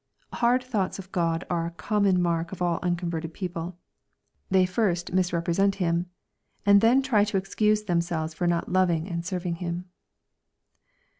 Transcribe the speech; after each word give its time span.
Hard 0.33 0.63
thoughts 0.63 0.97
of 0.97 1.11
God 1.11 1.45
are 1.47 1.67
a 1.67 1.77
common 1.77 2.19
mark 2.19 2.51
of 2.51 2.59
all 2.59 2.79
unconverted 2.81 3.35
people. 3.35 3.77
They 4.49 4.65
first 4.65 5.13
misrepresent 5.13 5.75
Him, 5.75 6.07
and 6.65 6.81
then 6.81 7.03
try 7.03 7.23
to 7.25 7.37
excuse 7.37 7.83
them 7.83 8.01
selves 8.01 8.33
for 8.33 8.47
not 8.47 8.67
loving 8.73 9.07
and 9.07 9.23
serving 9.23 9.57
Him. 9.57 9.85